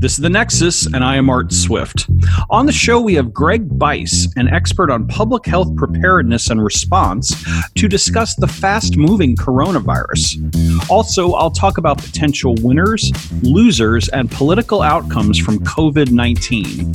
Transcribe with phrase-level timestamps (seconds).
[0.00, 2.08] This is The Nexus, and I am Art Swift.
[2.48, 7.34] On the show, we have Greg Bice, an expert on public health preparedness and response,
[7.74, 10.88] to discuss the fast moving coronavirus.
[10.88, 13.12] Also, I'll talk about potential winners,
[13.42, 16.94] losers, and political outcomes from COVID 19.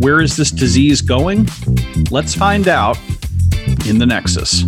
[0.00, 1.48] Where is this disease going?
[2.10, 2.98] Let's find out
[3.86, 4.64] in The Nexus.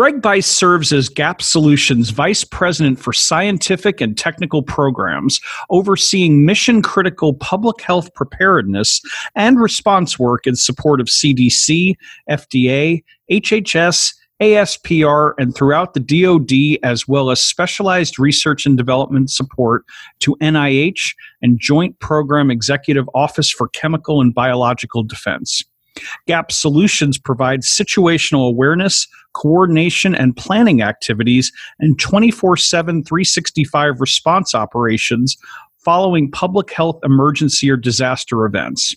[0.00, 6.80] Greg Bice serves as GAP Solutions Vice President for Scientific and Technical Programs, overseeing mission
[6.80, 9.02] critical public health preparedness
[9.34, 11.96] and response work in support of CDC,
[12.30, 19.84] FDA, HHS, ASPR, and throughout the DoD, as well as specialized research and development support
[20.20, 25.62] to NIH and Joint Program Executive Office for Chemical and Biological Defense.
[26.26, 35.36] GAP Solutions provides situational awareness, coordination, and planning activities and 24 7, 365 response operations
[35.78, 38.94] following public health emergency or disaster events.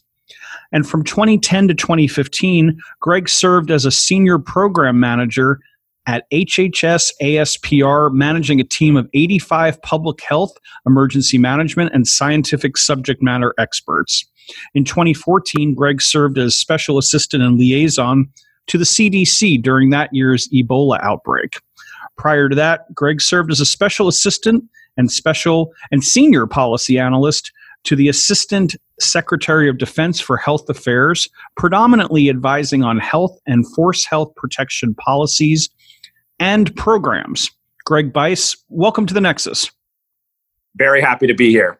[0.71, 5.59] And from 2010 to 2015, Greg served as a senior program manager
[6.05, 10.51] at HHS ASPR, managing a team of 85 public health,
[10.85, 14.25] emergency management, and scientific subject matter experts.
[14.73, 18.29] In 2014, Greg served as special assistant and liaison
[18.67, 21.59] to the CDC during that year's Ebola outbreak.
[22.17, 24.63] Prior to that, Greg served as a special assistant
[24.97, 27.51] and special and senior policy analyst
[27.83, 34.05] to the Assistant Secretary of Defense for Health Affairs, predominantly advising on health and force
[34.05, 35.69] health protection policies
[36.39, 37.51] and programs.
[37.85, 39.69] Greg Bice, welcome to the Nexus.
[40.75, 41.79] Very happy to be here.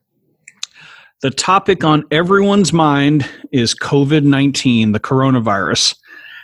[1.24, 5.96] The topic on everyone's mind is COVID 19, the coronavirus.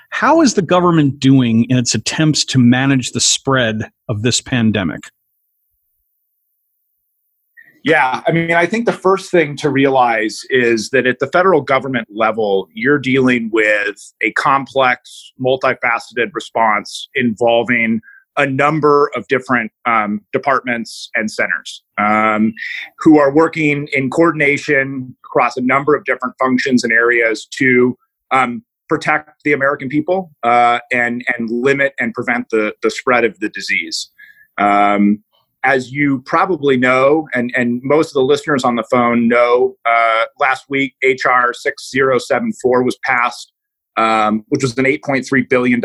[0.09, 5.01] How is the government doing in its attempts to manage the spread of this pandemic?
[7.83, 11.59] Yeah, I mean, I think the first thing to realize is that at the federal
[11.59, 17.99] government level, you're dealing with a complex, multifaceted response involving
[18.39, 22.53] a number of different um, departments and centers um,
[22.97, 27.97] who are working in coordination across a number of different functions and areas to
[28.31, 33.37] um, protect the American people uh, and and limit and prevent the the spread of
[33.39, 34.09] the disease.
[34.57, 35.23] Um,
[35.63, 40.23] as you probably know, and, and most of the listeners on the phone know, uh,
[40.39, 43.51] last week HR 6074 was passed,
[43.97, 45.81] um, which was an $8.3 billion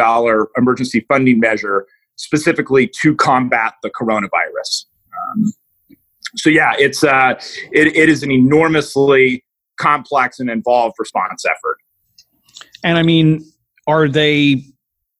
[0.56, 4.86] emergency funding measure specifically to combat the coronavirus.
[5.32, 5.52] Um,
[6.36, 7.34] so yeah, it's uh,
[7.72, 9.44] it, it is an enormously
[9.78, 11.78] complex and involved response effort.
[12.82, 13.44] And I mean,
[13.86, 14.62] are they,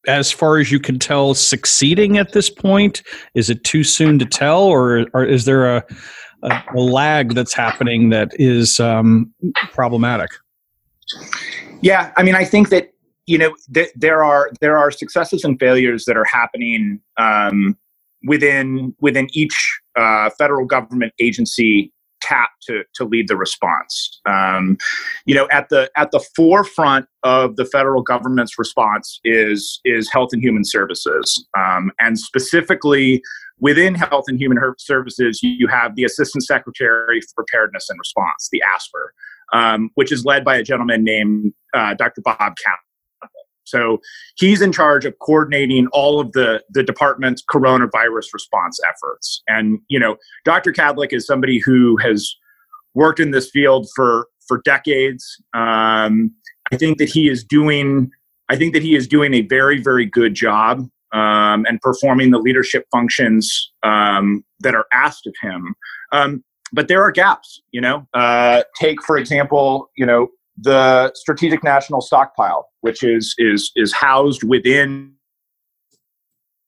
[0.06, 3.03] as far as you can tell, succeeding at this point?
[3.34, 5.84] Is it too soon to tell, or, or is there a,
[6.43, 9.32] a, a lag that's happening that is um,
[9.72, 10.31] problematic?
[11.81, 12.94] Yeah, I mean, I think that
[13.27, 17.77] you know th- there are there are successes and failures that are happening um,
[18.27, 21.93] within within each uh, federal government agency
[22.25, 24.21] tap to to lead the response.
[24.27, 24.77] Um,
[25.27, 30.31] you know, at the at the forefront of the federal government's response is is Health
[30.33, 33.23] and Human Services, um, and specifically
[33.61, 38.62] within Health and Human Services, you have the Assistant Secretary for Preparedness and Response, the
[38.67, 42.21] ASPR, um, which is led by a gentleman named uh, Dr.
[42.23, 42.84] Bob Kadlec.
[43.64, 44.00] So
[44.36, 49.42] he's in charge of coordinating all of the the department's coronavirus response efforts.
[49.48, 50.72] And you know, Dr.
[50.72, 52.34] Kadlec is somebody who has
[52.94, 55.25] worked in this field for for decades.
[55.54, 56.32] Um,
[56.72, 58.10] I think that he is doing.
[58.50, 60.81] I think that he is doing a very very good job
[61.12, 65.75] um, and performing the leadership functions um, that are asked of him.
[66.12, 67.62] Um, but there are gaps.
[67.72, 73.73] You know, uh, take for example, you know, the strategic national stockpile, which is is
[73.77, 75.12] is housed within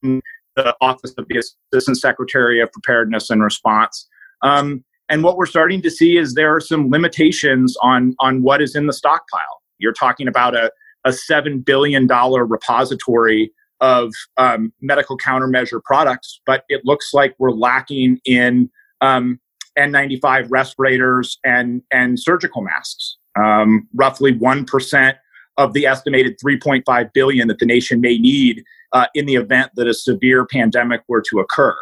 [0.02, 1.42] the office of the
[1.72, 4.08] assistant secretary of preparedness and response.
[4.42, 8.60] Um, and what we're starting to see is there are some limitations on on what
[8.60, 9.62] is in the stockpile.
[9.78, 10.70] You're talking about a
[11.04, 17.52] a seven billion dollar repository of um, medical countermeasure products, but it looks like we're
[17.52, 18.70] lacking in
[19.02, 19.38] um,
[19.78, 25.14] N95 respirators and and surgical masks um, roughly 1%
[25.58, 28.62] of the estimated 3.5 billion that the nation may need
[28.92, 31.76] uh, in the event that a severe pandemic were to occur.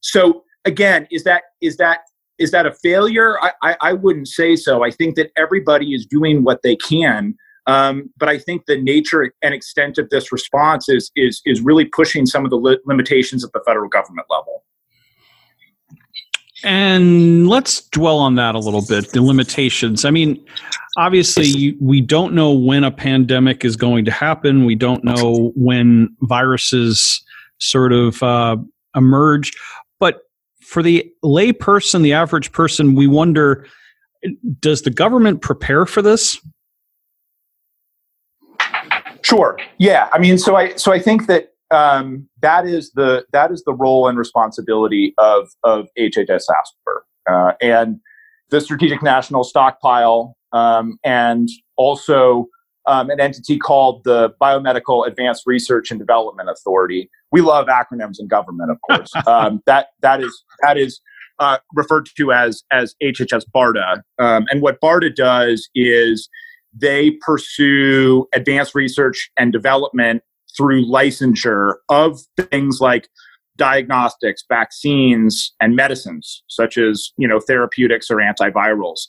[0.00, 2.00] So again, is that is that
[2.38, 3.36] is that a failure?
[3.42, 4.84] I, I, I wouldn't say so.
[4.84, 7.34] I think that everybody is doing what they can.
[7.66, 11.84] Um, but I think the nature and extent of this response is is is really
[11.84, 14.64] pushing some of the li- limitations at the federal government level.
[16.64, 20.04] And let's dwell on that a little bit the limitations.
[20.04, 20.44] I mean,
[20.96, 24.64] obviously, we don't know when a pandemic is going to happen.
[24.64, 27.22] We don't know when viruses
[27.58, 28.56] sort of uh,
[28.96, 29.52] emerge.
[30.00, 30.22] But
[30.60, 33.66] for the layperson, the average person, we wonder
[34.58, 36.40] does the government prepare for this?
[39.22, 39.58] Sure.
[39.78, 40.08] Yeah.
[40.12, 43.74] I mean, so I so I think that um, that is the that is the
[43.74, 46.98] role and responsibility of of HHS ASPR
[47.28, 48.00] uh, and
[48.50, 52.46] the Strategic National Stockpile, um, and also
[52.86, 57.10] um, an entity called the Biomedical Advanced Research and Development Authority.
[57.30, 59.10] We love acronyms in government, of course.
[59.26, 61.00] um, that that is that is
[61.38, 66.28] uh, referred to as as HHS BARDA, um, and what BARDA does is
[66.74, 70.22] they pursue advanced research and development
[70.58, 72.20] through licensure of
[72.50, 73.08] things like
[73.56, 79.00] diagnostics, vaccines, and medicines, such as you know therapeutics or antivirals.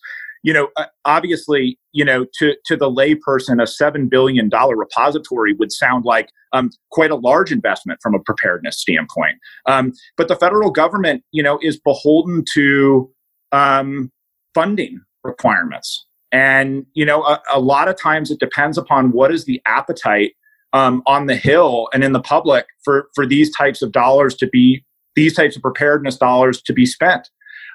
[0.41, 5.53] You know, uh, obviously, you know, to to the layperson, a seven billion dollar repository
[5.53, 9.37] would sound like um, quite a large investment from a preparedness standpoint.
[9.65, 13.11] Um, but the federal government, you know, is beholden to
[13.51, 14.11] um,
[14.53, 19.45] funding requirements, and you know, a, a lot of times it depends upon what is
[19.45, 20.33] the appetite
[20.73, 24.47] um, on the hill and in the public for for these types of dollars to
[24.47, 24.83] be
[25.15, 27.29] these types of preparedness dollars to be spent.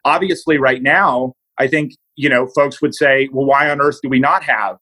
[0.05, 4.09] Obviously, right now, I think you know folks would say, well, why on earth do
[4.09, 4.79] we not have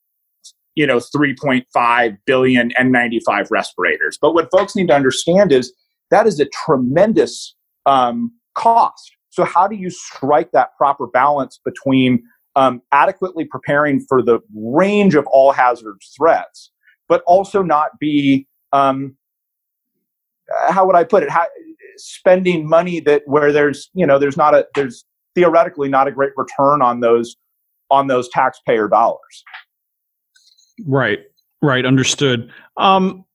[0.75, 4.19] you know 3.5 billion N95 respirators?
[4.21, 5.73] But what folks need to understand is
[6.11, 7.55] that is a tremendous
[7.87, 9.13] um, cost.
[9.31, 12.23] So how do you strike that proper balance between
[12.55, 16.71] um, adequately preparing for the range of all hazards threats
[17.13, 19.15] but also not be um,
[20.71, 21.29] how would I put it?
[21.29, 21.45] How,
[21.99, 25.05] spending money that where there's you know there's not a there's
[25.35, 27.37] theoretically not a great return on those
[27.91, 29.45] on those taxpayer dollars.
[30.87, 31.19] Right,
[31.61, 32.51] right, understood.
[32.79, 33.27] Um,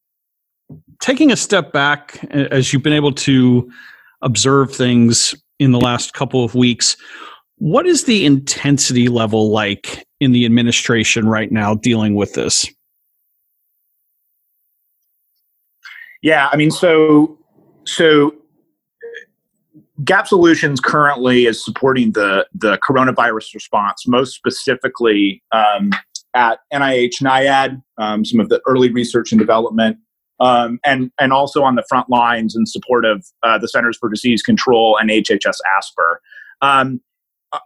[1.00, 3.72] taking a step back, as you've been able to
[4.24, 6.98] observe things in the last couple of weeks,
[7.58, 12.66] what is the intensity level like in the administration right now dealing with this?
[16.22, 17.38] Yeah, I mean, so
[17.86, 18.34] so
[20.04, 25.92] Gap Solutions currently is supporting the the coronavirus response, most specifically um,
[26.36, 29.98] at NIH NIAID, um, some of the early research and development,
[30.40, 34.10] um, and and also on the front lines in support of uh, the Centers for
[34.10, 36.16] Disease Control and HHS ASPR.
[36.62, 37.02] Um,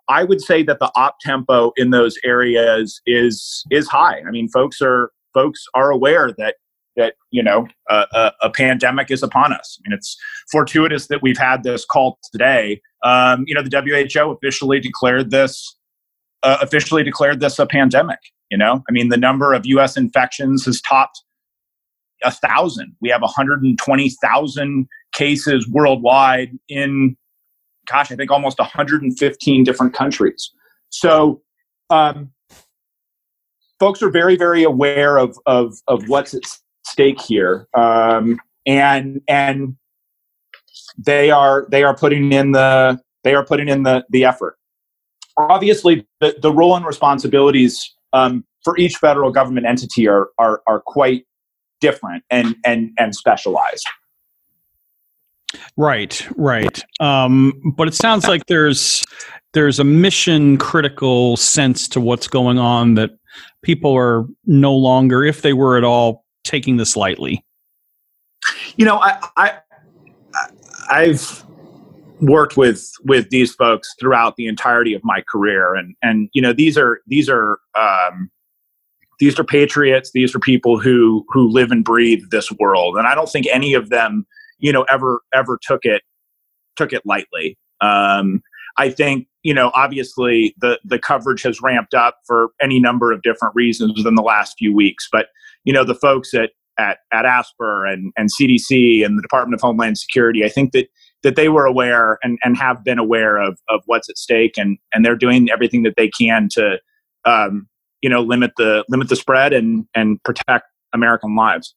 [0.07, 4.21] I would say that the op tempo in those areas is is high.
[4.25, 6.55] I mean, folks are folks are aware that
[7.01, 9.79] that you know a, a, pandemic is upon us.
[9.79, 10.15] I mean, it's
[10.51, 12.79] fortuitous that we've had this call today.
[13.03, 15.75] Um, you know, the WHO officially declared this
[16.43, 18.19] uh, officially declared this a pandemic.
[18.51, 19.97] You know, I mean, the number of U.S.
[19.97, 21.23] infections has topped
[22.23, 22.95] a thousand.
[23.01, 27.17] We have 120,000 cases worldwide in,
[27.89, 30.51] gosh, I think almost 115 different countries.
[30.89, 31.41] So.
[31.89, 32.31] Um,
[33.81, 36.43] folks are very, very aware of of of what's at
[36.91, 39.75] stake here, um, and and
[40.97, 44.57] they are they are putting in the they are putting in the the effort.
[45.37, 50.81] Obviously, the, the role and responsibilities um, for each federal government entity are are, are
[50.81, 51.25] quite
[51.79, 53.87] different and and and specialized.
[55.75, 56.81] Right, right.
[56.99, 59.03] Um, but it sounds like there's
[59.53, 63.11] there's a mission critical sense to what's going on that
[63.63, 67.43] people are no longer, if they were at all, taking this lightly?
[68.75, 69.59] You know, I, I
[70.89, 71.45] I've
[72.21, 76.53] worked with with these folks throughout the entirety of my career, and and you know
[76.53, 78.29] these are these are um,
[79.19, 80.11] these are patriots.
[80.13, 83.73] These are people who who live and breathe this world, and I don't think any
[83.73, 84.25] of them
[84.59, 86.01] you know ever ever took it
[86.75, 87.57] took it lightly.
[87.81, 88.41] Um,
[88.77, 93.21] I think you know obviously the the coverage has ramped up for any number of
[93.21, 95.27] different reasons within the last few weeks, but
[95.63, 99.61] you know the folks at at, at ASPR and, and CDC and the Department of
[99.61, 100.87] Homeland Security, I think that
[101.23, 104.79] that they were aware and, and have been aware of, of what's at stake and,
[104.91, 106.79] and they're doing everything that they can to
[107.25, 107.67] um,
[108.01, 111.75] you know limit the limit the spread and and protect American lives.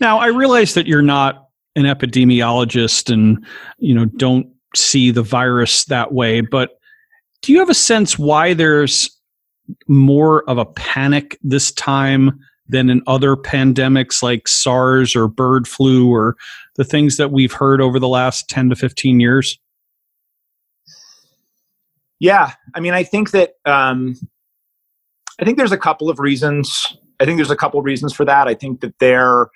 [0.00, 3.44] Now I realize that you're not an epidemiologist and
[3.78, 6.78] you know don't see the virus that way, but
[7.42, 9.10] do you have a sense why there's
[9.86, 16.10] more of a panic this time than in other pandemics like SARS or bird flu
[16.10, 16.36] or
[16.76, 19.58] the things that we've heard over the last 10 to 15 years?
[22.20, 24.16] Yeah, I mean, I think that um,
[25.40, 26.96] I think there's a couple of reasons.
[27.20, 28.48] I think there's a couple of reasons for that.
[28.48, 29.50] I think that there,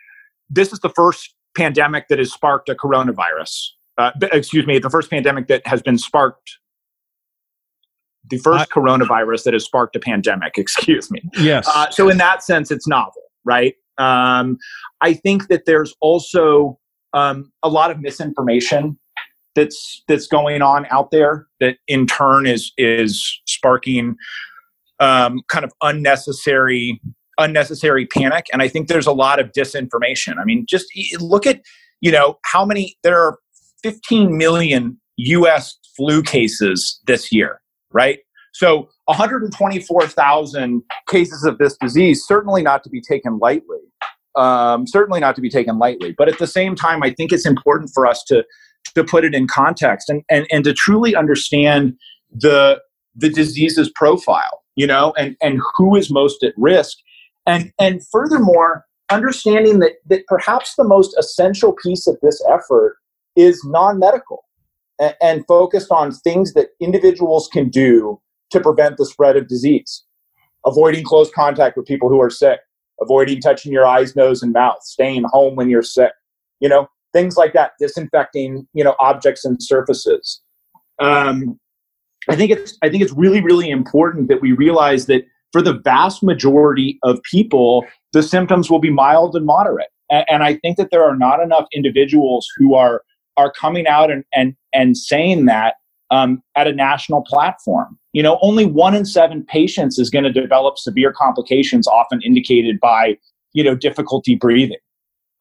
[0.51, 3.69] this is the first pandemic that has sparked a coronavirus.
[3.97, 6.59] Uh, excuse me, the first pandemic that has been sparked.
[8.31, 10.55] The first I, coronavirus that has sparked a pandemic.
[10.59, 11.23] Excuse me.
[11.39, 11.69] Yes.
[11.69, 13.75] Uh, so in that sense, it's novel, right?
[13.99, 14.59] Um,
[15.01, 16.79] I think that there's also
[17.13, 18.99] um, a lot of misinformation
[19.55, 24.17] that's that's going on out there that in turn is is sparking
[25.01, 27.01] um, kind of unnecessary
[27.39, 30.87] unnecessary panic and i think there's a lot of disinformation i mean just
[31.21, 31.61] look at
[32.01, 33.39] you know how many there are
[33.83, 37.61] 15 million us flu cases this year
[37.93, 38.19] right?
[38.53, 43.79] So 124000 cases of this disease certainly not to be taken lightly
[44.37, 46.15] um, certainly not to be taken lightly.
[46.17, 48.45] But at the same time i think it's important for us to
[48.95, 51.95] to put it in context and, and, and to truly understand
[52.31, 52.81] the
[53.15, 56.97] the disease's profile, you know, and, and who is most at risk.
[57.47, 62.97] And and furthermore, understanding that that perhaps the most essential piece of this effort
[63.37, 64.45] is non-medical
[65.21, 70.05] and, focused on things that individuals can do to prevent the spread of disease.
[70.67, 72.61] Avoiding close contact with people who are sick,
[73.01, 76.13] avoiding touching your eyes, nose, and mouth, staying home when you're sick.
[76.61, 80.43] You know, things like that, disinfecting, you know, objects and surfaces.
[80.99, 81.59] Um,
[82.29, 85.75] I think it's I think it's really really important that we realize that for the
[85.75, 89.89] vast majority of people, the symptoms will be mild and moderate.
[90.11, 93.03] And, and I think that there are not enough individuals who are
[93.39, 95.77] are coming out and and and saying that
[96.11, 97.99] um, at a national platform.
[98.13, 102.81] You know, only one in seven patients is going to develop severe complications, often indicated
[102.81, 103.17] by
[103.53, 104.79] you know difficulty breathing.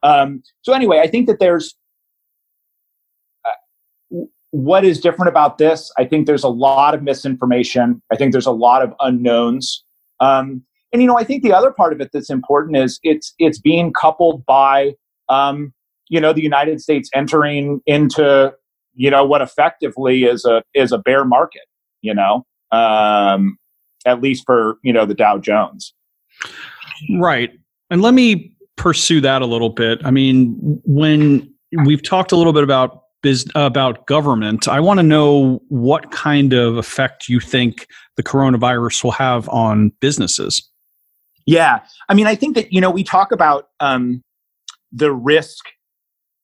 [0.03, 1.75] Um, so anyway, I think that there's
[3.45, 4.19] uh,
[4.51, 5.91] what is different about this.
[5.97, 8.01] I think there's a lot of misinformation.
[8.11, 9.83] I think there's a lot of unknowns.
[10.19, 10.63] Um,
[10.93, 13.59] and you know, I think the other part of it that's important is it's it's
[13.59, 14.93] being coupled by
[15.29, 15.73] um,
[16.09, 18.53] you know the United States entering into
[18.93, 21.63] you know what effectively is a is a bear market.
[22.01, 23.57] You know, um,
[24.05, 25.93] at least for you know the Dow Jones.
[27.19, 27.51] Right.
[27.89, 29.99] And let me pursue that a little bit.
[30.03, 31.53] I mean, when
[31.85, 36.53] we've talked a little bit about biz, about government, I want to know what kind
[36.53, 40.69] of effect you think the coronavirus will have on businesses.
[41.45, 44.21] Yeah, I mean, I think that you know we talk about um,
[44.91, 45.65] the risk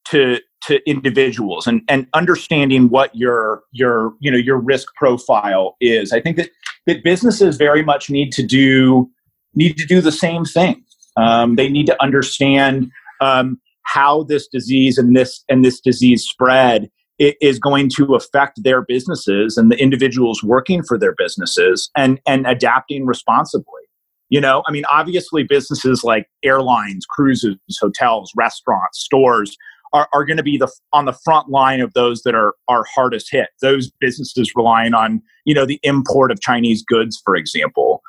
[0.10, 6.14] to to individuals and and understanding what your your you know your risk profile is.
[6.14, 6.50] I think that
[6.88, 9.10] that businesses very much need to do
[9.56, 10.84] need to do the same thing.
[11.18, 12.90] Um, they need to understand
[13.22, 18.82] um, how this disease and this and this disease spread is going to affect their
[18.82, 23.82] businesses and the individuals working for their businesses and and adapting responsibly.
[24.30, 29.56] You know, I mean, obviously, businesses like airlines, cruises, hotels, restaurants, stores
[29.94, 32.84] are, are going to be the on the front line of those that are are
[32.94, 33.50] hardest hit.
[33.62, 38.02] Those businesses relying on you know the import of Chinese goods, for example.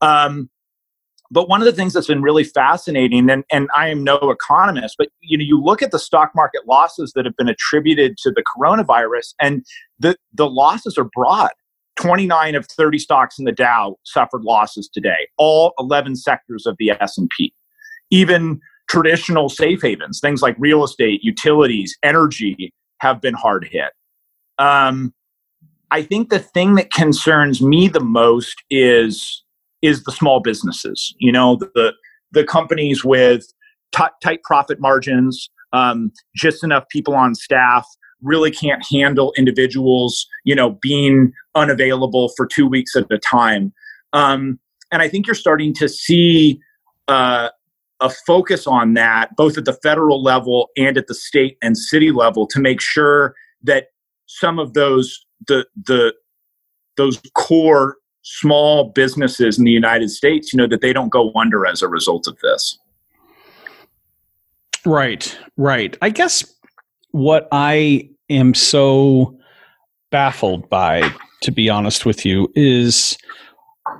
[0.00, 0.50] Um,
[1.32, 4.96] but one of the things that's been really fascinating, and, and I am no economist,
[4.98, 8.32] but you know, you look at the stock market losses that have been attributed to
[8.32, 9.64] the coronavirus, and
[9.98, 11.50] the, the losses are broad.
[12.00, 15.28] 29 of 30 stocks in the Dow suffered losses today.
[15.36, 17.52] All 11 sectors of the S&P.
[18.10, 23.92] Even traditional safe havens, things like real estate, utilities, energy, have been hard hit.
[24.58, 25.14] Um,
[25.92, 29.42] I think the thing that concerns me the most is
[29.80, 31.14] is the small businesses.
[31.18, 31.94] You know, the
[32.32, 33.46] the companies with
[33.96, 37.86] t- tight profit margins, um, just enough people on staff,
[38.22, 43.72] really can't handle individuals, you know, being unavailable for two weeks at a time.
[44.12, 44.58] Um,
[44.92, 46.60] and I think you're starting to see
[47.08, 47.50] uh,
[48.00, 52.10] a focus on that, both at the federal level and at the state and city
[52.10, 53.88] level, to make sure that
[54.26, 56.14] some of those the the
[56.96, 61.66] those core small businesses in the United States, you know, that they don't go under
[61.66, 62.78] as a result of this.
[64.84, 65.96] Right, right.
[66.00, 66.44] I guess
[67.10, 69.38] what I am so
[70.10, 71.10] baffled by,
[71.42, 73.16] to be honest with you, is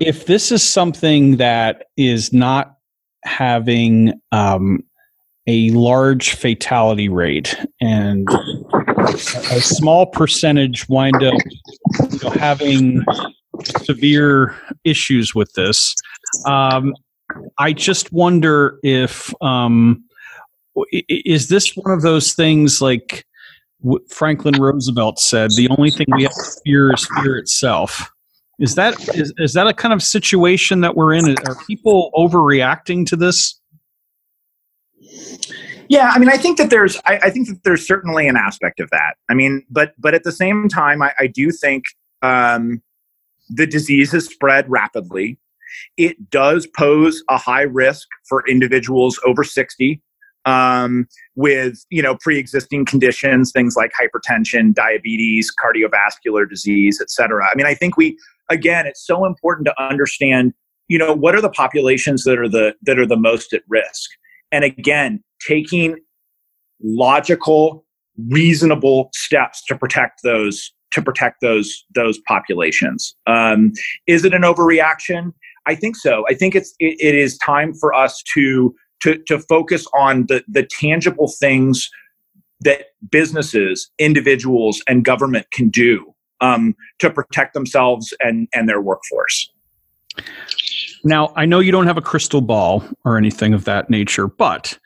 [0.00, 2.76] if this is something that is not
[3.24, 4.82] having um,
[5.46, 8.28] a large fatality rate and
[9.50, 11.34] a small percentage wind up
[12.10, 13.04] you know, having
[13.82, 15.94] severe issues with this.
[16.46, 16.94] Um,
[17.58, 20.04] I just wonder if um,
[21.08, 23.24] is this one of those things like
[24.08, 28.10] Franklin Roosevelt said, "The only thing we have to fear is fear itself."
[28.60, 31.34] Is that is, is that a kind of situation that we're in?
[31.46, 33.58] Are people overreacting to this?
[35.88, 38.78] Yeah, I mean, I think that there's, I, I, think that there's certainly an aspect
[38.78, 39.14] of that.
[39.28, 41.84] I mean, but but at the same time, I, I do think
[42.22, 42.80] um,
[43.48, 45.38] the disease has spread rapidly.
[45.96, 50.00] It does pose a high risk for individuals over 60
[50.44, 57.48] um, with you know pre-existing conditions, things like hypertension, diabetes, cardiovascular disease, et cetera.
[57.50, 58.16] I mean, I think we
[58.50, 60.52] again, it's so important to understand,
[60.88, 64.10] you know, what are the populations that are the that are the most at risk,
[64.52, 65.96] and again, taking
[66.82, 67.84] logical,
[68.28, 73.14] reasonable steps to protect those to protect those those populations.
[73.26, 73.72] Um,
[74.06, 75.32] is it an overreaction?
[75.66, 76.24] I think so.
[76.28, 80.42] I think it's it, it is time for us to to to focus on the
[80.48, 81.88] the tangible things
[82.62, 89.50] that businesses, individuals, and government can do um, to protect themselves and and their workforce.
[91.02, 94.78] Now, I know you don't have a crystal ball or anything of that nature, but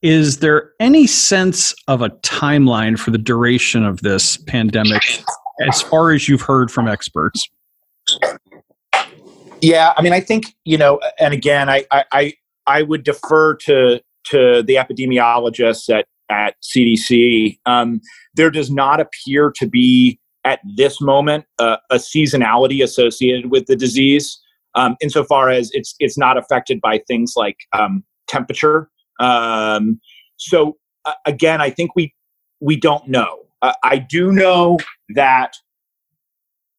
[0.00, 5.02] is there any sense of a timeline for the duration of this pandemic
[5.68, 7.46] as far as you've heard from experts?
[9.60, 12.34] Yeah, I mean, I think you know, and again, I I
[12.66, 17.58] I would defer to to the epidemiologists at at CDC.
[17.66, 18.00] Um,
[18.34, 23.76] there does not appear to be at this moment uh, a seasonality associated with the
[23.76, 24.40] disease,
[24.74, 28.88] um, insofar as it's it's not affected by things like um, temperature.
[29.20, 30.00] Um,
[30.36, 32.14] so uh, again, I think we
[32.60, 33.40] we don't know.
[33.62, 34.78] Uh, I do know
[35.14, 35.54] that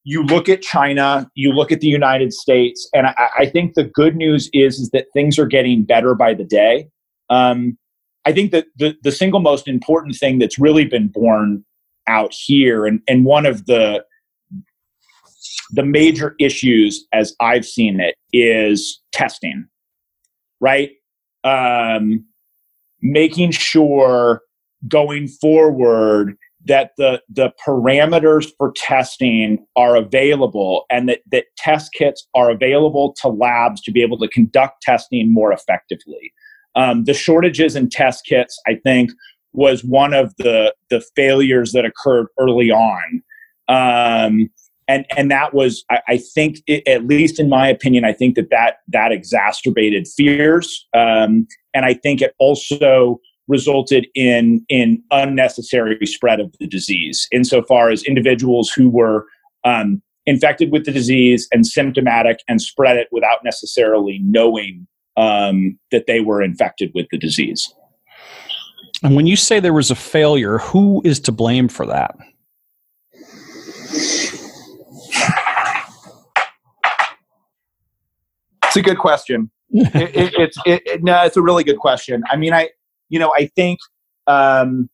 [0.03, 3.83] you look at China, you look at the United States, and I, I think the
[3.83, 6.87] good news is, is that things are getting better by the day.
[7.29, 7.77] Um,
[8.25, 11.63] I think that the, the single most important thing that's really been borne
[12.09, 14.03] out here, and, and one of the
[15.71, 19.67] the major issues as I've seen it is testing,
[20.59, 20.89] right?
[21.43, 22.25] Um,
[23.01, 24.41] making sure
[24.87, 32.27] going forward that the the parameters for testing are available and that, that test kits
[32.33, 36.33] are available to labs to be able to conduct testing more effectively.
[36.75, 39.11] Um, the shortages in test kits, I think,
[39.53, 43.23] was one of the the failures that occurred early on.
[43.67, 44.49] Um,
[44.87, 48.35] and and that was, I, I think, it, at least in my opinion, I think
[48.35, 55.97] that that that exacerbated fears, um, and I think it also resulted in in unnecessary
[56.05, 59.25] spread of the disease insofar as individuals who were
[59.63, 66.05] um, infected with the disease and symptomatic and spread it without necessarily knowing um, that
[66.07, 67.73] they were infected with the disease.
[69.03, 72.15] And when you say there was a failure, who is to blame for that?
[78.65, 79.49] It's a good question.
[79.71, 82.23] it, it, it's it, no, it's a really good question.
[82.29, 82.69] I mean, I
[83.09, 83.79] you know, I think
[84.27, 84.89] um,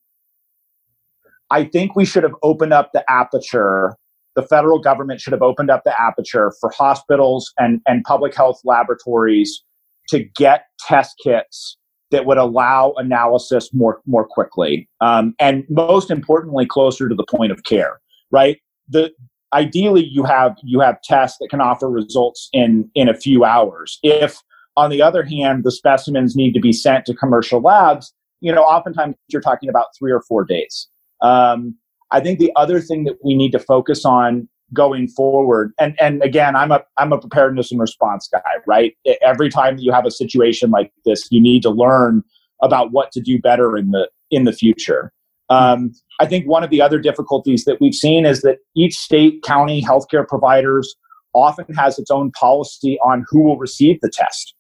[1.49, 3.95] I think we should have opened up the aperture.
[4.35, 8.59] The federal government should have opened up the aperture for hospitals and, and public health
[8.65, 9.63] laboratories
[10.09, 11.77] to get test kits
[12.11, 17.51] that would allow analysis more more quickly, um, and most importantly, closer to the point
[17.51, 17.99] of care.
[18.31, 18.59] Right.
[18.89, 19.11] The
[19.53, 23.99] ideally you have you have tests that can offer results in in a few hours.
[24.03, 24.41] If
[24.77, 28.13] on the other hand, the specimens need to be sent to commercial labs.
[28.41, 30.87] You know, oftentimes you're talking about three or four days.
[31.21, 31.75] Um,
[32.11, 36.23] I think the other thing that we need to focus on going forward, and and
[36.23, 38.95] again, I'm a I'm a preparedness and response guy, right?
[39.21, 42.23] Every time you have a situation like this, you need to learn
[42.61, 45.11] about what to do better in the in the future.
[45.49, 49.43] Um, I think one of the other difficulties that we've seen is that each state,
[49.43, 50.95] county, healthcare providers
[51.33, 54.55] often has its own policy on who will receive the test.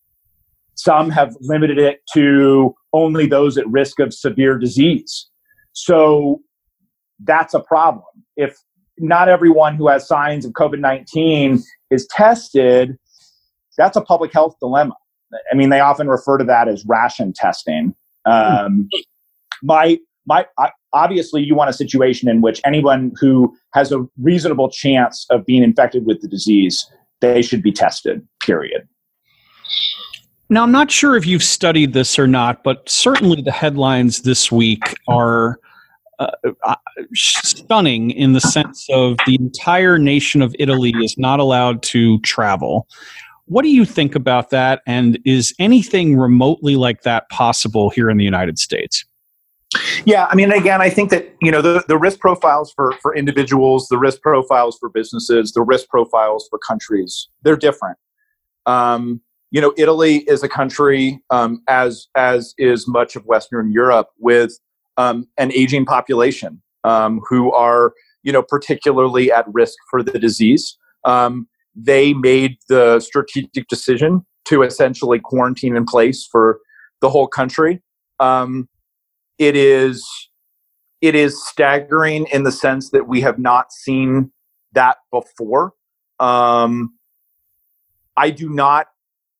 [0.75, 5.27] Some have limited it to only those at risk of severe disease.
[5.71, 6.41] So
[7.23, 8.03] that's a problem.
[8.35, 8.57] If
[8.97, 12.97] not everyone who has signs of COVID 19 is tested,
[13.77, 14.95] that's a public health dilemma.
[15.51, 17.95] I mean, they often refer to that as ration testing.
[18.25, 18.89] Um,
[19.61, 20.45] my, my,
[20.93, 25.63] obviously, you want a situation in which anyone who has a reasonable chance of being
[25.63, 26.89] infected with the disease,
[27.21, 28.87] they should be tested, period.
[30.49, 34.51] Now, I'm not sure if you've studied this or not, but certainly the headlines this
[34.51, 35.59] week are
[36.19, 36.31] uh,
[36.63, 36.75] uh,
[37.13, 42.87] stunning in the sense of the entire nation of Italy is not allowed to travel.
[43.45, 44.81] What do you think about that?
[44.87, 49.05] And is anything remotely like that possible here in the United States?
[50.05, 53.15] Yeah, I mean, again, I think that you know the, the risk profiles for for
[53.15, 57.97] individuals, the risk profiles for businesses, the risk profiles for countries, they're different.
[58.65, 64.09] Um, you know, Italy is a country, um, as as is much of Western Europe,
[64.19, 64.59] with
[64.97, 70.77] um, an aging population um, who are you know particularly at risk for the disease.
[71.03, 76.59] Um, they made the strategic decision to essentially quarantine in place for
[77.01, 77.81] the whole country.
[78.19, 78.69] Um,
[79.37, 80.05] it is
[81.01, 84.31] it is staggering in the sense that we have not seen
[84.73, 85.73] that before.
[86.19, 86.95] Um,
[88.17, 88.87] I do not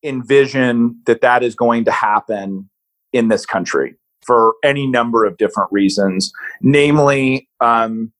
[0.02, 2.68] envision that that is going to happen
[3.12, 6.32] in this country for any number of different reasons.
[6.60, 8.12] Namely, um,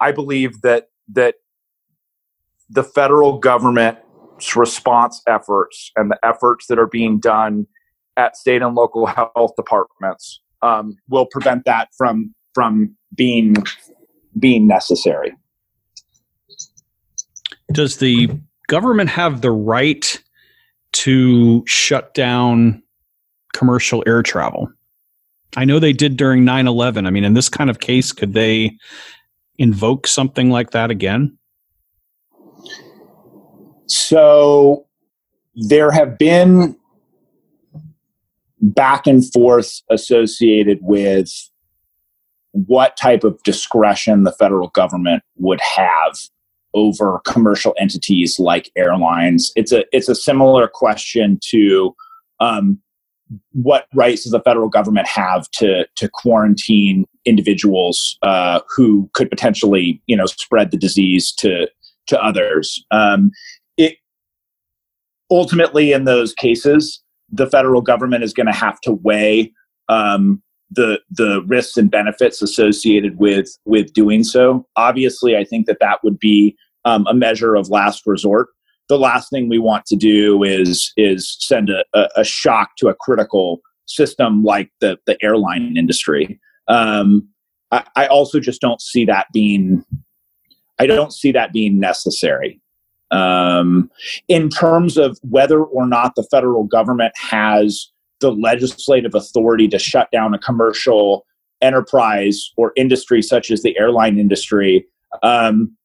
[0.00, 1.36] I believe that that
[2.68, 7.66] the federal government's response efforts and the efforts that are being done
[8.16, 13.54] at state and local health departments um, will prevent that from from being
[14.38, 15.32] being necessary.
[17.72, 18.28] Does the
[18.68, 20.22] government have the right
[20.92, 22.82] to shut down
[23.52, 24.70] commercial air travel?
[25.56, 27.06] I know they did during 9 11.
[27.06, 28.76] I mean, in this kind of case, could they
[29.58, 31.36] invoke something like that again?
[33.86, 34.86] So
[35.54, 36.76] there have been
[38.60, 41.28] back and forth associated with
[42.52, 46.18] what type of discretion the federal government would have
[46.74, 49.52] over commercial entities like airlines.
[49.56, 51.94] It's a it's a similar question to
[52.38, 52.80] um,
[53.52, 60.02] what rights does the federal government have to to quarantine individuals uh, who could potentially
[60.06, 61.68] you know spread the disease to
[62.06, 62.84] to others.
[62.90, 63.30] Um,
[63.76, 63.96] it
[65.30, 69.52] ultimately in those cases the federal government is going to have to weigh
[69.88, 74.66] um, the the risks and benefits associated with with doing so.
[74.76, 78.48] Obviously, I think that that would be um, a measure of last resort.
[78.90, 81.84] The last thing we want to do is is send a,
[82.16, 86.40] a, shock to a critical system like the the airline industry.
[86.66, 87.28] Um,
[87.70, 89.84] I, I also just don't see that being.
[90.80, 92.60] I don't see that being necessary.
[93.12, 93.90] Um,
[94.26, 100.10] in terms of whether or not the federal government has the legislative authority to shut
[100.10, 101.26] down a commercial
[101.62, 104.84] enterprise or industry such as the airline industry,
[105.22, 105.76] um,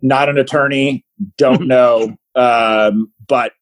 [0.00, 1.04] not an attorney,
[1.36, 3.52] don't know, um, but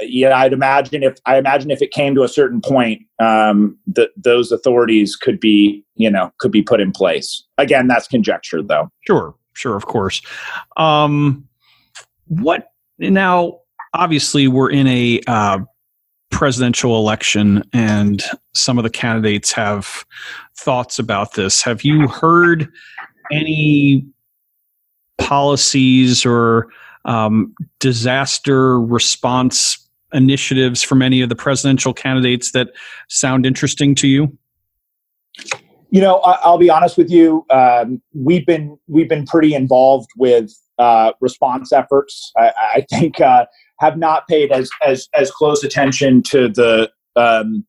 [0.00, 4.10] yeah, I'd imagine if I imagine if it came to a certain point, um, that
[4.16, 7.44] those authorities could be, you know, could be put in place.
[7.58, 8.90] Again, that's conjecture, though.
[9.06, 10.22] Sure, sure, of course.
[10.76, 11.48] Um,
[12.26, 13.60] what now?
[13.94, 15.60] Obviously, we're in a uh,
[16.30, 18.22] presidential election, and
[18.54, 20.04] some of the candidates have
[20.56, 21.62] thoughts about this.
[21.62, 22.70] Have you heard
[23.32, 24.06] any
[25.18, 26.68] policies or
[27.04, 32.68] um, disaster response initiatives from any of the presidential candidates that
[33.08, 34.36] sound interesting to you?
[35.90, 37.46] You know, I'll be honest with you.
[37.50, 42.30] Um, we've been we've been pretty involved with uh, response efforts.
[42.36, 43.46] I, I think uh,
[43.80, 47.64] have not paid as as as close attention to the um,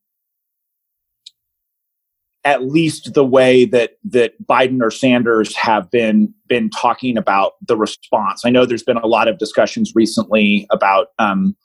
[2.46, 7.78] at least the way that that Biden or Sanders have been been talking about the
[7.78, 8.44] response.
[8.46, 11.56] I know there's been a lot of discussions recently about um,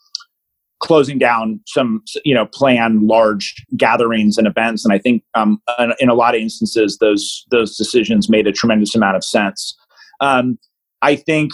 [0.85, 5.61] closing down some you know planned large gatherings and events and i think um,
[5.99, 9.75] in a lot of instances those those decisions made a tremendous amount of sense
[10.21, 10.59] um,
[11.01, 11.53] i think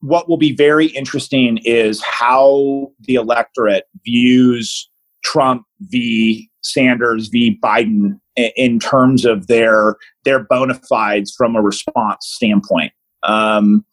[0.00, 4.86] what will be very interesting is how the electorate views
[5.24, 12.26] trump v sanders v biden in terms of their their bona fides from a response
[12.26, 12.92] standpoint.
[13.22, 13.84] Um,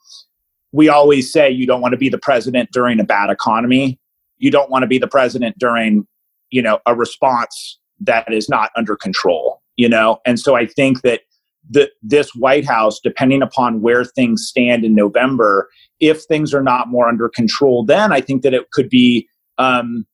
[0.71, 3.99] we always say you don't want to be the president during a bad economy.
[4.37, 6.07] You don't want to be the president during
[6.49, 10.19] you know a response that is not under control you know?
[10.25, 11.21] And so i think that
[11.69, 16.87] the, this white house depending upon where things stand in november if things are not
[16.87, 20.05] more under control then i think that it could be um,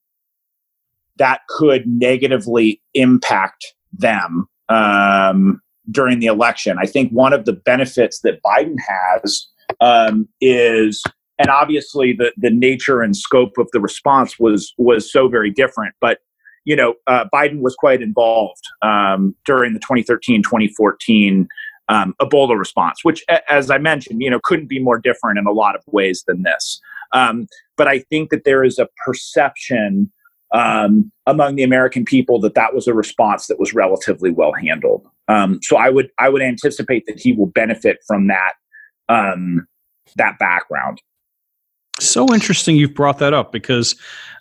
[1.18, 8.22] that could negatively impact them um, during the election i think one of the benefits
[8.22, 9.48] that biden has
[9.82, 11.04] um, is
[11.38, 15.96] and obviously the the nature and scope of the response was was so very different.
[16.00, 16.20] But
[16.64, 21.48] you know, uh, Biden was quite involved um, during the 2013 2014
[21.88, 25.52] um, Ebola response, which, as I mentioned, you know, couldn't be more different in a
[25.52, 26.82] lot of ways than this.
[27.12, 30.12] Um, but I think that there is a perception
[30.56, 35.06] um, among the American people that that was a response that was relatively well handled.
[35.28, 38.54] Um, so I would I would anticipate that he will benefit from that
[39.10, 39.68] um,
[40.16, 41.02] that background.
[42.00, 43.96] So interesting you've brought that up because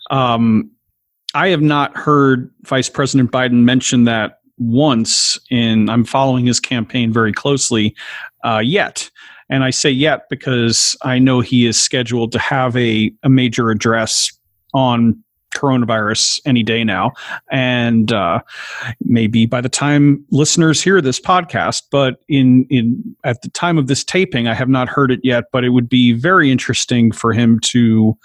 [0.09, 0.71] um,
[1.33, 7.11] I have not heard Vice President Biden mention that once and I'm following his campaign
[7.11, 7.93] very closely
[8.45, 9.09] uh, yet.
[9.49, 13.69] And I say yet because I know he is scheduled to have a, a major
[13.69, 14.31] address
[14.73, 15.23] on
[15.55, 17.11] coronavirus any day now.
[17.51, 18.41] And uh,
[19.03, 23.87] maybe by the time listeners hear this podcast, but in, in at the time of
[23.87, 27.33] this taping, I have not heard it yet, but it would be very interesting for
[27.33, 28.17] him to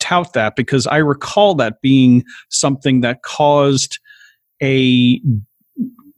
[0.00, 4.00] tout that because I recall that being something that caused
[4.62, 5.20] a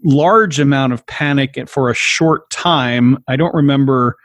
[0.04, 3.18] large amount of panic for a short time.
[3.26, 4.16] I don't remember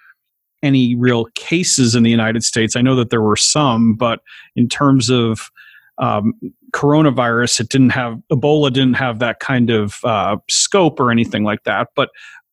[0.62, 2.76] any real cases in the United States.
[2.76, 4.20] I know that there were some, but
[4.56, 5.50] in terms of
[6.00, 6.34] um,
[6.74, 11.64] coronavirus, it didn't have Ebola didn't have that kind of uh, scope or anything like
[11.64, 11.90] that.
[11.96, 12.10] But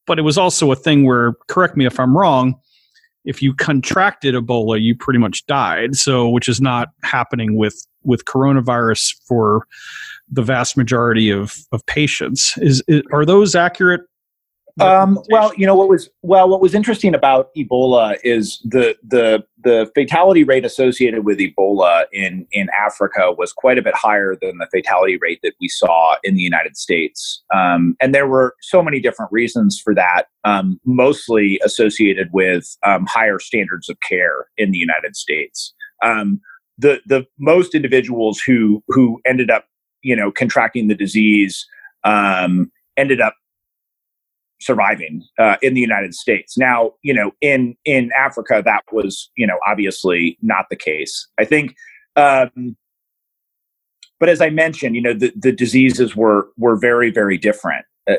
[0.07, 2.55] but it was also a thing where, correct me if I'm wrong,
[3.25, 5.97] if you contracted Ebola, you pretty much died.
[5.97, 9.67] So, which is not happening with with coronavirus for
[10.31, 12.57] the vast majority of of patients.
[12.59, 14.03] Is, is are those accurate?
[14.79, 19.45] Um, well, you know what was well what was interesting about Ebola is the the
[19.63, 24.59] the fatality rate associated with Ebola in in Africa was quite a bit higher than
[24.59, 28.83] the fatality rate that we saw in the United States, um, and there were so
[28.83, 30.25] many different reasons for that.
[30.45, 35.75] Um, mostly associated with um, higher standards of care in the United States.
[36.05, 36.41] Um,
[36.77, 39.65] the the most individuals who who ended up
[40.07, 41.67] you know, contracting the disease,
[42.05, 43.35] um, ended up
[44.67, 46.59] surviving uh, in the United States.
[46.59, 51.29] Now, you know, in in Africa, that was you know obviously not the case.
[51.39, 51.75] I think,
[52.17, 52.77] um,
[54.19, 57.87] but as I mentioned, you know, the the diseases were were very very different.
[58.09, 58.17] Uh,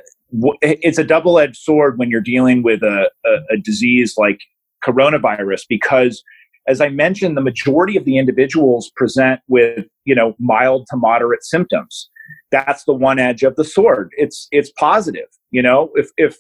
[0.61, 4.39] it's a double edged sword when you're dealing with a, a, a disease like
[4.83, 6.21] coronavirus because
[6.67, 11.43] as I mentioned, the majority of the individuals present with, you know, mild to moderate
[11.43, 12.09] symptoms.
[12.51, 14.11] That's the one edge of the sword.
[14.17, 15.91] It's it's positive, you know.
[15.95, 16.37] If if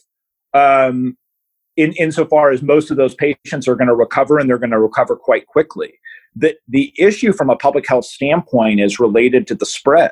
[0.53, 1.17] um,
[1.75, 4.79] in insofar as most of those patients are going to recover and they're going to
[4.79, 5.93] recover quite quickly.
[6.35, 10.11] The the issue from a public health standpoint is related to the spread,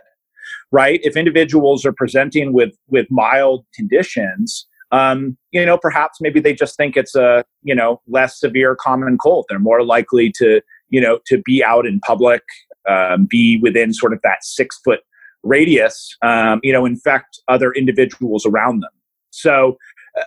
[0.71, 0.99] right?
[1.03, 6.77] If individuals are presenting with with mild conditions, um, you know, perhaps maybe they just
[6.77, 9.45] think it's a, you know, less severe common cold.
[9.49, 12.43] They're more likely to, you know, to be out in public,
[12.87, 15.01] um, be within sort of that six foot
[15.45, 18.91] radius, um, you know, infect other individuals around them.
[19.29, 19.77] So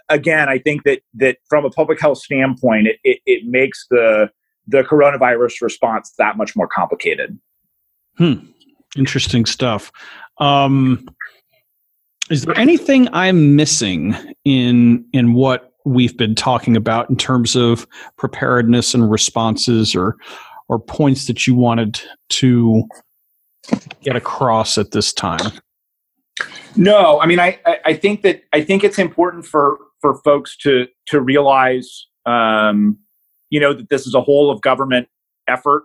[0.08, 4.30] again, I think that that from a public health standpoint, it, it, it makes the
[4.66, 7.38] the coronavirus response that much more complicated.
[8.16, 8.34] Hmm.
[8.96, 9.90] Interesting stuff.
[10.38, 11.08] Um,
[12.30, 17.86] is there anything I'm missing in in what we've been talking about in terms of
[18.16, 20.16] preparedness and responses or
[20.68, 22.82] or points that you wanted to
[24.02, 25.52] get across at this time?
[26.76, 30.86] No, I mean I, I think that I think it's important for for folks to
[31.06, 32.98] to realize um,
[33.50, 35.08] you know that this is a whole of government
[35.48, 35.84] effort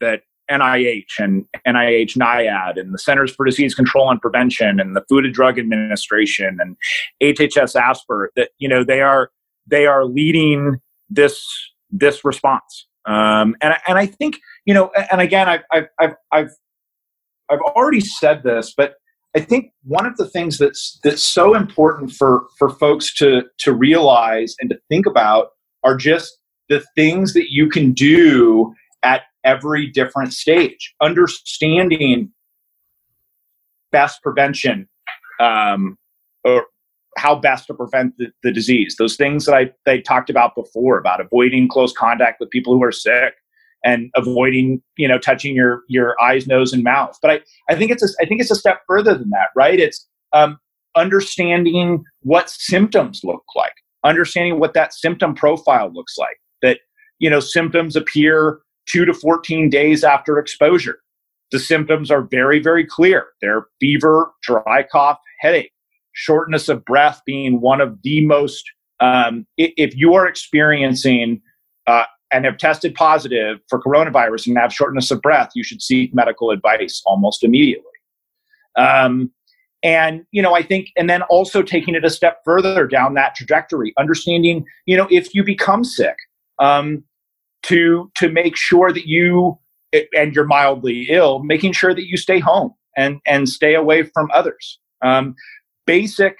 [0.00, 5.04] that NIH and NIH NIAID and the Centers for Disease Control and Prevention and the
[5.08, 6.76] Food and Drug Administration and
[7.22, 9.30] HHS ASPR that you know they are
[9.66, 11.44] they are leading this
[11.90, 12.86] this response.
[13.06, 16.50] Um, and and I think you know and again I've I've I've I've,
[17.50, 18.94] I've already said this, but
[19.34, 23.72] I think one of the things that's that's so important for for folks to to
[23.72, 25.50] realize and to think about
[25.84, 32.30] are just the things that you can do at every different stage, understanding
[33.92, 34.88] best prevention
[35.40, 35.96] um,
[36.44, 36.66] or
[37.16, 38.94] how best to prevent the, the, disease.
[38.98, 42.84] Those things that I, they talked about before about avoiding close contact with people who
[42.84, 43.34] are sick
[43.84, 47.18] and avoiding, you know, touching your your eyes, nose, and mouth.
[47.22, 49.78] But I, I think it's a, I think it's a step further than that, right?
[49.78, 50.58] It's um,
[50.96, 56.38] understanding what symptoms look like, understanding what that symptom profile looks like.
[56.62, 56.80] That
[57.18, 60.98] you know, symptoms appear two to 14 days after exposure.
[61.52, 63.28] The symptoms are very, very clear.
[63.40, 65.72] They're fever, dry cough, headache,
[66.12, 68.64] shortness of breath being one of the most,
[69.00, 71.40] um, if you are experiencing
[71.86, 76.14] uh, and have tested positive for coronavirus and have shortness of breath, you should seek
[76.14, 77.84] medical advice almost immediately.
[78.76, 79.32] Um,
[79.82, 83.34] and you know, I think, and then also taking it a step further down that
[83.34, 86.16] trajectory, understanding, you know, if you become sick,
[86.58, 87.02] um,
[87.62, 89.58] to to make sure that you
[90.16, 94.30] and you're mildly ill, making sure that you stay home and and stay away from
[94.32, 94.78] others.
[95.02, 95.34] Um,
[95.86, 96.36] basic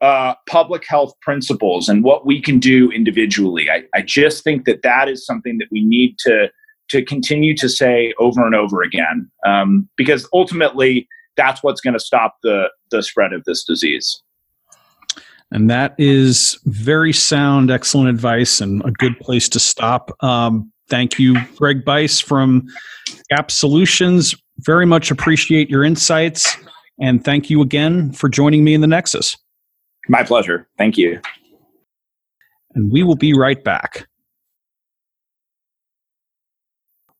[0.00, 3.68] uh, public health principles and what we can do individually.
[3.70, 6.50] I, I just think that that is something that we need to
[6.88, 12.00] to continue to say over and over again, um, because ultimately that's what's going to
[12.00, 14.22] stop the the spread of this disease.
[15.52, 20.16] And that is very sound, excellent advice, and a good place to stop.
[20.22, 22.68] Um, thank you, Greg Bice from
[23.30, 24.34] GAP Solutions.
[24.58, 26.56] Very much appreciate your insights.
[27.00, 29.36] And thank you again for joining me in the Nexus.
[30.10, 30.66] My pleasure.
[30.76, 31.20] Thank you.
[32.74, 34.08] And we will be right back.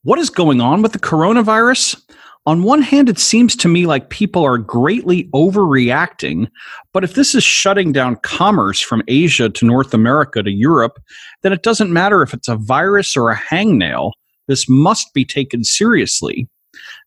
[0.03, 2.03] What is going on with the coronavirus?
[2.47, 6.49] On one hand, it seems to me like people are greatly overreacting,
[6.93, 10.99] but if this is shutting down commerce from Asia to North America to Europe,
[11.43, 14.11] then it doesn't matter if it's a virus or a hangnail.
[14.49, 16.49] This must be taken seriously.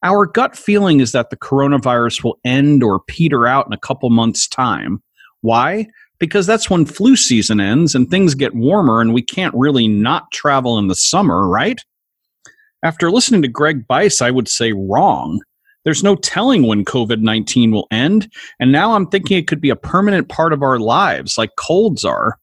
[0.02, 4.10] Our gut feeling is that the coronavirus will end or peter out in a couple
[4.12, 5.04] months' time.
[5.44, 5.88] Why?
[6.20, 10.32] Because that's when flu season ends and things get warmer and we can't really not
[10.32, 11.80] travel in the summer, right?
[12.82, 15.42] After listening to Greg Bice, I would say wrong.
[15.84, 19.70] There's no telling when COVID 19 will end, and now I'm thinking it could be
[19.70, 22.40] a permanent part of our lives, like colds are.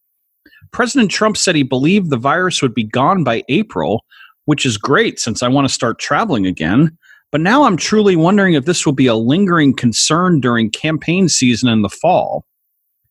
[0.73, 4.05] President Trump said he believed the virus would be gone by April,
[4.45, 6.97] which is great since I want to start traveling again.
[7.33, 11.71] But now I'm truly wondering if this will be a lingering concern during campaign season
[11.71, 12.45] in the fall.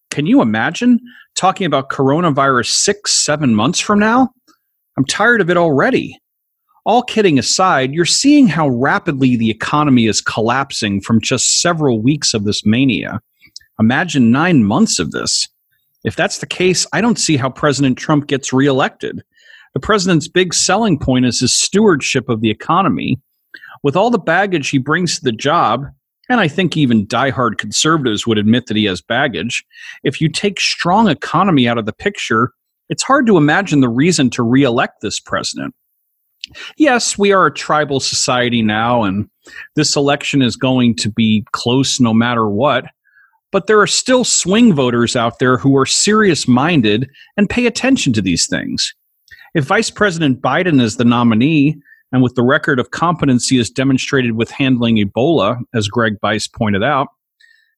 [0.09, 0.99] Can you imagine
[1.35, 4.29] talking about coronavirus six, seven months from now?
[4.97, 6.19] I'm tired of it already.
[6.85, 12.33] All kidding aside, you're seeing how rapidly the economy is collapsing from just several weeks
[12.33, 13.19] of this mania.
[13.79, 15.47] Imagine nine months of this.
[16.03, 19.21] If that's the case, I don't see how President Trump gets reelected.
[19.73, 23.19] The president's big selling point is his stewardship of the economy.
[23.83, 25.85] With all the baggage he brings to the job,
[26.29, 29.65] and I think even diehard conservatives would admit that he has baggage.
[30.03, 32.51] If you take strong economy out of the picture,
[32.87, 35.73] it's hard to imagine the reason to reelect this president.
[36.77, 39.29] Yes, we are a tribal society now, and
[39.75, 42.85] this election is going to be close no matter what.
[43.51, 48.13] But there are still swing voters out there who are serious minded and pay attention
[48.13, 48.93] to these things.
[49.55, 51.79] If Vice President Biden is the nominee,
[52.11, 56.83] and with the record of competency as demonstrated with handling Ebola, as Greg Bice pointed
[56.83, 57.07] out,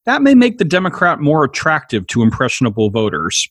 [0.06, 3.48] that may make the Democrat more attractive to impressionable voters.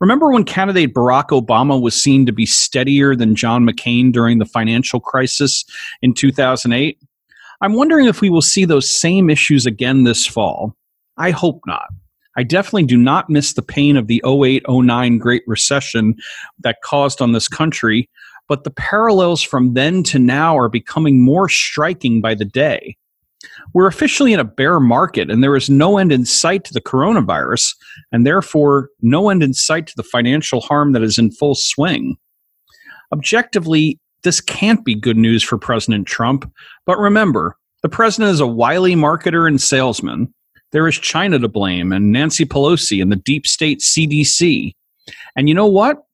[0.00, 4.44] Remember when candidate Barack Obama was seen to be steadier than John McCain during the
[4.44, 5.64] financial crisis
[6.02, 6.98] in 2008?
[7.60, 10.74] I'm wondering if we will see those same issues again this fall.
[11.16, 11.88] I hope not.
[12.36, 16.14] I definitely do not miss the pain of the 08 09 Great Recession
[16.60, 18.10] that caused on this country,
[18.48, 22.96] but the parallels from then to now are becoming more striking by the day.
[23.74, 26.80] We're officially in a bear market, and there is no end in sight to the
[26.80, 27.74] coronavirus,
[28.12, 32.16] and therefore no end in sight to the financial harm that is in full swing.
[33.12, 36.50] Objectively, this can't be good news for President Trump,
[36.86, 40.32] but remember, the president is a wily marketer and salesman.
[40.72, 44.72] There is China to blame, and Nancy Pelosi and the deep state CDC.
[45.36, 46.04] And you know what?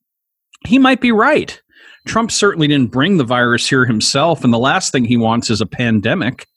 [0.67, 1.59] He might be right.
[2.05, 5.61] Trump certainly didn't bring the virus here himself, and the last thing he wants is
[5.61, 6.47] a pandemic.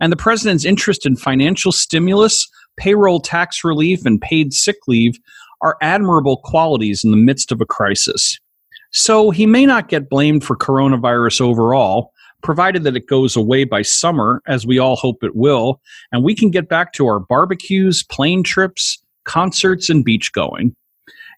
[0.00, 5.18] And the president's interest in financial stimulus, payroll tax relief, and paid sick leave
[5.62, 8.38] are admirable qualities in the midst of a crisis.
[8.92, 13.82] So he may not get blamed for coronavirus overall, provided that it goes away by
[13.82, 18.02] summer, as we all hope it will, and we can get back to our barbecues,
[18.02, 20.74] plane trips, concerts, and beach going.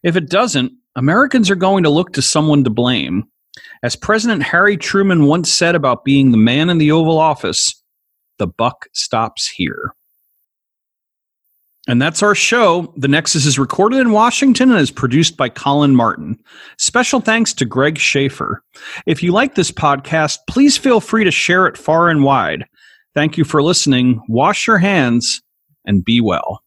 [0.03, 3.25] If it doesn't, Americans are going to look to someone to blame.
[3.83, 7.81] As President Harry Truman once said about being the man in the Oval Office,
[8.39, 9.93] the buck stops here.
[11.87, 12.93] And that's our show.
[12.95, 16.39] The Nexus is recorded in Washington and is produced by Colin Martin.
[16.77, 18.63] Special thanks to Greg Schaefer.
[19.05, 22.65] If you like this podcast, please feel free to share it far and wide.
[23.13, 24.21] Thank you for listening.
[24.29, 25.41] Wash your hands
[25.85, 26.63] and be well.